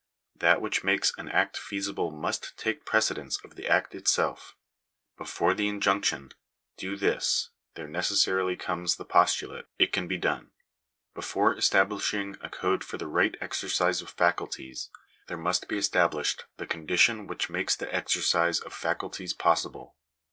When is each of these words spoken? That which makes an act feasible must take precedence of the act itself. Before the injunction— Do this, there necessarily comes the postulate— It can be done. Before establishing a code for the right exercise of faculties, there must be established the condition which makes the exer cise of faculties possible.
That 0.35 0.61
which 0.61 0.83
makes 0.83 1.13
an 1.19 1.29
act 1.29 1.55
feasible 1.57 2.09
must 2.09 2.57
take 2.57 2.85
precedence 2.87 3.37
of 3.43 3.53
the 3.55 3.67
act 3.67 3.93
itself. 3.93 4.55
Before 5.15 5.53
the 5.53 5.67
injunction— 5.67 6.31
Do 6.79 6.95
this, 6.97 7.49
there 7.75 7.87
necessarily 7.87 8.55
comes 8.55 8.95
the 8.95 9.05
postulate— 9.05 9.67
It 9.77 9.93
can 9.93 10.07
be 10.07 10.17
done. 10.17 10.53
Before 11.13 11.55
establishing 11.55 12.35
a 12.41 12.49
code 12.49 12.83
for 12.83 12.97
the 12.97 13.05
right 13.05 13.35
exercise 13.39 14.01
of 14.01 14.09
faculties, 14.09 14.89
there 15.27 15.37
must 15.37 15.67
be 15.67 15.77
established 15.77 16.45
the 16.57 16.65
condition 16.65 17.27
which 17.27 17.51
makes 17.51 17.75
the 17.75 17.85
exer 17.85 18.21
cise 18.25 18.59
of 18.59 18.73
faculties 18.73 19.33
possible. 19.35 19.95